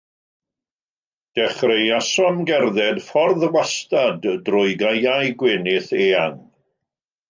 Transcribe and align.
Dechreuasom 1.39 2.41
gerdded 2.51 3.03
ffordd 3.11 3.47
wastad 3.59 4.29
drwy 4.51 4.69
gaeau 4.85 5.25
gwenith 5.45 5.97
eang. 6.05 6.47